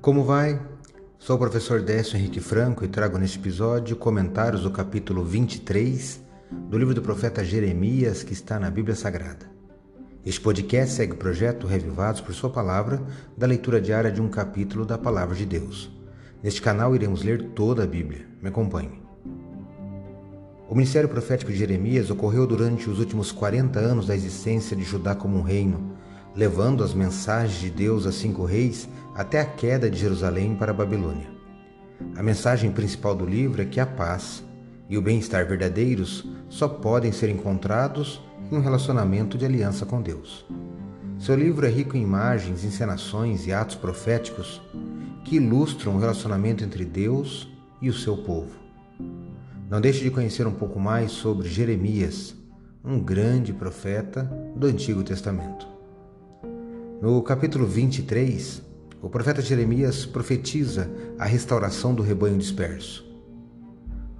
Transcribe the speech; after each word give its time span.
Como 0.00 0.24
vai? 0.24 0.58
Sou 1.18 1.36
o 1.36 1.38
professor 1.38 1.82
Décio 1.82 2.16
Henrique 2.16 2.40
Franco 2.40 2.82
e 2.82 2.88
trago 2.88 3.18
neste 3.18 3.38
episódio 3.38 3.94
comentários 3.96 4.62
do 4.62 4.70
capítulo 4.70 5.22
23 5.22 6.22
do 6.50 6.78
livro 6.78 6.94
do 6.94 7.02
profeta 7.02 7.44
Jeremias 7.44 8.22
que 8.22 8.32
está 8.32 8.58
na 8.58 8.70
Bíblia 8.70 8.96
Sagrada. 8.96 9.50
Este 10.24 10.40
podcast 10.40 10.94
segue 10.94 11.12
o 11.12 11.18
projeto 11.18 11.66
Revivados 11.66 12.22
por 12.22 12.32
Sua 12.32 12.48
Palavra, 12.48 13.02
da 13.36 13.46
leitura 13.46 13.78
diária 13.78 14.10
de 14.10 14.22
um 14.22 14.30
capítulo 14.30 14.86
da 14.86 14.96
Palavra 14.96 15.36
de 15.36 15.44
Deus. 15.44 15.94
Neste 16.42 16.62
canal 16.62 16.94
iremos 16.96 17.22
ler 17.22 17.50
toda 17.50 17.84
a 17.84 17.86
Bíblia. 17.86 18.26
Me 18.40 18.48
acompanhe. 18.48 19.02
O 20.66 20.74
ministério 20.74 21.10
profético 21.10 21.52
de 21.52 21.58
Jeremias 21.58 22.08
ocorreu 22.08 22.46
durante 22.46 22.88
os 22.88 22.98
últimos 22.98 23.32
40 23.32 23.78
anos 23.78 24.06
da 24.06 24.14
existência 24.14 24.74
de 24.74 24.82
Judá 24.82 25.14
como 25.14 25.36
um 25.36 25.42
reino, 25.42 25.94
levando 26.34 26.84
as 26.84 26.94
mensagens 26.94 27.60
de 27.60 27.70
Deus 27.70 28.06
a 28.06 28.12
cinco 28.12 28.44
reis 28.44 28.88
até 29.14 29.40
a 29.40 29.44
queda 29.44 29.90
de 29.90 29.98
Jerusalém 29.98 30.54
para 30.54 30.70
a 30.70 30.74
Babilônia. 30.74 31.28
A 32.16 32.22
mensagem 32.22 32.70
principal 32.70 33.14
do 33.14 33.26
livro 33.26 33.60
é 33.60 33.64
que 33.64 33.80
a 33.80 33.86
paz 33.86 34.42
e 34.88 34.96
o 34.96 35.02
bem-estar 35.02 35.46
verdadeiros 35.46 36.26
só 36.48 36.68
podem 36.68 37.12
ser 37.12 37.28
encontrados 37.28 38.20
em 38.50 38.56
um 38.56 38.60
relacionamento 38.60 39.38
de 39.38 39.44
aliança 39.44 39.86
com 39.86 40.02
Deus. 40.02 40.44
Seu 41.18 41.36
livro 41.36 41.66
é 41.66 41.68
rico 41.70 41.96
em 41.96 42.02
imagens, 42.02 42.64
encenações 42.64 43.46
e 43.46 43.52
atos 43.52 43.76
proféticos 43.76 44.60
que 45.24 45.36
ilustram 45.36 45.94
o 45.94 45.98
relacionamento 46.00 46.64
entre 46.64 46.84
Deus 46.84 47.48
e 47.80 47.88
o 47.88 47.94
seu 47.94 48.16
povo. 48.16 48.58
Não 49.68 49.80
deixe 49.80 50.02
de 50.02 50.10
conhecer 50.10 50.46
um 50.46 50.52
pouco 50.52 50.80
mais 50.80 51.12
sobre 51.12 51.48
Jeremias, 51.48 52.34
um 52.84 52.98
grande 52.98 53.52
profeta 53.52 54.24
do 54.56 54.66
Antigo 54.66 55.04
Testamento. 55.04 55.79
No 57.00 57.22
capítulo 57.22 57.64
23, 57.64 58.62
o 59.00 59.08
profeta 59.08 59.40
Jeremias 59.40 60.04
profetiza 60.04 60.90
a 61.18 61.24
restauração 61.24 61.94
do 61.94 62.02
rebanho 62.02 62.36
disperso. 62.36 63.10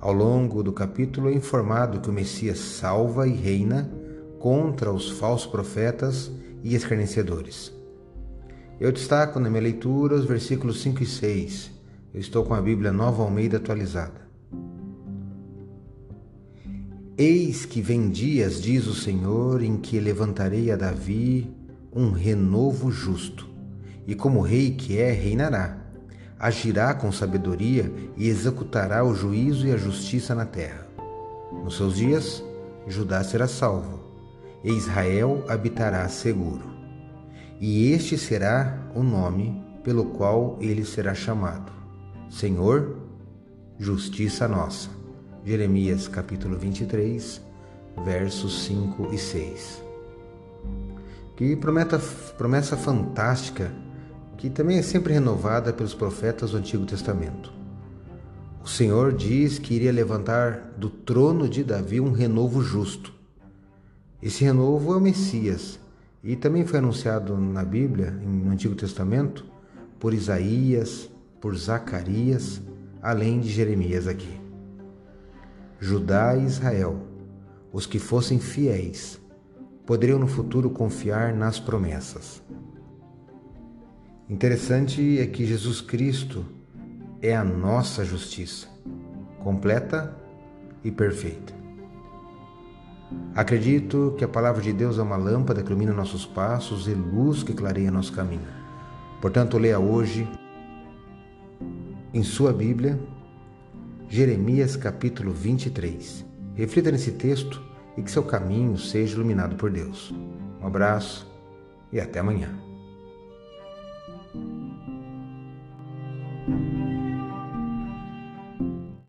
Ao 0.00 0.14
longo 0.14 0.62
do 0.62 0.72
capítulo 0.72 1.28
é 1.28 1.34
informado 1.34 2.00
que 2.00 2.08
o 2.08 2.12
Messias 2.12 2.58
salva 2.58 3.28
e 3.28 3.34
reina 3.34 3.92
contra 4.38 4.90
os 4.90 5.10
falsos 5.10 5.46
profetas 5.46 6.30
e 6.64 6.74
escarnecedores. 6.74 7.70
Eu 8.80 8.90
destaco 8.90 9.38
na 9.38 9.50
minha 9.50 9.60
leitura 9.60 10.14
os 10.14 10.24
versículos 10.24 10.80
5 10.80 11.02
e 11.02 11.06
6. 11.06 11.70
Eu 12.14 12.20
estou 12.20 12.46
com 12.46 12.54
a 12.54 12.62
Bíblia 12.62 12.90
Nova 12.90 13.22
Almeida 13.22 13.58
atualizada. 13.58 14.26
Eis 17.18 17.66
que 17.66 17.82
vem 17.82 18.08
dias, 18.08 18.58
diz 18.58 18.86
o 18.86 18.94
Senhor, 18.94 19.62
em 19.62 19.76
que 19.76 20.00
levantarei 20.00 20.70
a 20.72 20.76
Davi 20.76 21.59
um 21.92 22.10
renovo 22.10 22.90
justo, 22.90 23.48
e 24.06 24.14
como 24.14 24.40
rei 24.40 24.72
que 24.72 24.98
é, 24.98 25.10
reinará. 25.10 25.78
Agirá 26.38 26.94
com 26.94 27.12
sabedoria 27.12 27.92
e 28.16 28.28
executará 28.28 29.04
o 29.04 29.14
juízo 29.14 29.66
e 29.66 29.72
a 29.72 29.76
justiça 29.76 30.34
na 30.34 30.46
terra. 30.46 30.86
Nos 31.52 31.76
seus 31.76 31.96
dias, 31.96 32.42
Judá 32.86 33.22
será 33.22 33.46
salvo, 33.46 34.00
e 34.64 34.72
Israel 34.72 35.44
habitará 35.48 36.08
seguro. 36.08 36.70
E 37.60 37.92
este 37.92 38.16
será 38.16 38.90
o 38.94 39.02
nome 39.02 39.62
pelo 39.84 40.06
qual 40.06 40.56
ele 40.60 40.84
será 40.84 41.14
chamado: 41.14 41.70
Senhor, 42.30 42.96
justiça 43.78 44.48
nossa. 44.48 44.88
Jeremias 45.44 46.06
capítulo 46.06 46.58
23, 46.58 47.40
versos 48.04 48.64
5 48.64 49.12
e 49.12 49.18
6. 49.18 49.89
Que 51.40 51.56
prometa, 51.56 51.98
promessa 52.36 52.76
fantástica 52.76 53.72
que 54.36 54.50
também 54.50 54.76
é 54.76 54.82
sempre 54.82 55.14
renovada 55.14 55.72
pelos 55.72 55.94
profetas 55.94 56.50
do 56.50 56.58
Antigo 56.58 56.84
Testamento. 56.84 57.50
O 58.62 58.68
Senhor 58.68 59.14
diz 59.14 59.58
que 59.58 59.72
iria 59.72 59.90
levantar 59.90 60.74
do 60.76 60.90
trono 60.90 61.48
de 61.48 61.64
Davi 61.64 61.98
um 61.98 62.12
renovo 62.12 62.60
justo. 62.60 63.14
Esse 64.22 64.44
renovo 64.44 64.92
é 64.92 64.98
o 64.98 65.00
Messias 65.00 65.80
e 66.22 66.36
também 66.36 66.66
foi 66.66 66.78
anunciado 66.78 67.34
na 67.38 67.64
Bíblia, 67.64 68.10
no 68.10 68.50
Antigo 68.50 68.74
Testamento, 68.74 69.46
por 69.98 70.12
Isaías, 70.12 71.08
por 71.40 71.56
Zacarias, 71.56 72.60
além 73.00 73.40
de 73.40 73.48
Jeremias 73.48 74.06
aqui. 74.06 74.38
Judá 75.78 76.36
e 76.36 76.44
Israel, 76.44 77.00
os 77.72 77.86
que 77.86 77.98
fossem 77.98 78.38
fiéis, 78.38 79.18
poderiam 79.90 80.20
no 80.20 80.28
futuro 80.28 80.70
confiar 80.70 81.34
nas 81.34 81.58
promessas. 81.58 82.40
Interessante 84.28 85.18
é 85.18 85.26
que 85.26 85.44
Jesus 85.44 85.80
Cristo 85.80 86.46
é 87.20 87.34
a 87.34 87.42
nossa 87.42 88.04
justiça, 88.04 88.68
completa 89.42 90.16
e 90.84 90.92
perfeita. 90.92 91.52
Acredito 93.34 94.14
que 94.16 94.22
a 94.22 94.28
palavra 94.28 94.62
de 94.62 94.72
Deus 94.72 94.96
é 94.96 95.02
uma 95.02 95.16
lâmpada 95.16 95.60
que 95.60 95.70
ilumina 95.72 95.92
nossos 95.92 96.24
passos 96.24 96.86
e 96.86 96.94
luz 96.94 97.42
que 97.42 97.52
clareia 97.52 97.90
nosso 97.90 98.12
caminho. 98.12 98.46
Portanto, 99.20 99.58
leia 99.58 99.80
hoje 99.80 100.24
em 102.14 102.22
sua 102.22 102.52
Bíblia 102.52 102.96
Jeremias 104.08 104.76
capítulo 104.76 105.32
23. 105.32 106.24
Reflita 106.54 106.92
nesse 106.92 107.10
texto 107.10 107.69
e 107.96 108.02
que 108.02 108.10
seu 108.10 108.22
caminho 108.22 108.76
seja 108.76 109.14
iluminado 109.14 109.56
por 109.56 109.70
Deus. 109.70 110.12
Um 110.60 110.66
abraço 110.66 111.30
e 111.92 112.00
até 112.00 112.20
amanhã. 112.20 112.50